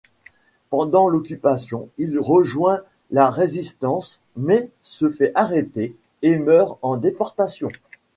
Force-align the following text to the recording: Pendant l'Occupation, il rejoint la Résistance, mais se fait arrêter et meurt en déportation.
Pendant 0.71 1.07
l'Occupation, 1.09 1.89
il 1.99 2.17
rejoint 2.17 2.81
la 3.11 3.29
Résistance, 3.29 4.19
mais 4.35 4.71
se 4.81 5.11
fait 5.11 5.31
arrêter 5.35 5.95
et 6.23 6.37
meurt 6.39 6.79
en 6.81 6.97
déportation. 6.97 7.69